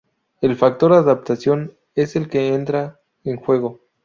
[0.41, 3.81] El factor adaptación es el que entra en juego.